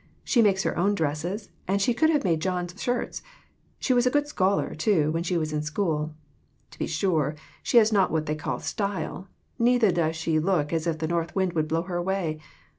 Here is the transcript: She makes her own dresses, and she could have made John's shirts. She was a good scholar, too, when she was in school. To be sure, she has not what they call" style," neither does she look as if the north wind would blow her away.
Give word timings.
She 0.23 0.41
makes 0.41 0.63
her 0.63 0.75
own 0.75 0.95
dresses, 0.95 1.51
and 1.67 1.79
she 1.79 1.93
could 1.93 2.09
have 2.09 2.23
made 2.23 2.41
John's 2.41 2.73
shirts. 2.81 3.21
She 3.77 3.93
was 3.93 4.07
a 4.07 4.09
good 4.09 4.27
scholar, 4.27 4.73
too, 4.73 5.11
when 5.11 5.21
she 5.21 5.37
was 5.37 5.53
in 5.53 5.61
school. 5.61 6.15
To 6.71 6.79
be 6.79 6.87
sure, 6.87 7.35
she 7.61 7.77
has 7.77 7.93
not 7.93 8.09
what 8.09 8.25
they 8.25 8.33
call" 8.33 8.57
style," 8.77 9.27
neither 9.59 9.91
does 9.91 10.15
she 10.15 10.39
look 10.39 10.73
as 10.73 10.87
if 10.87 10.97
the 10.97 11.07
north 11.07 11.35
wind 11.35 11.53
would 11.53 11.67
blow 11.67 11.83
her 11.83 11.97
away. 11.97 12.39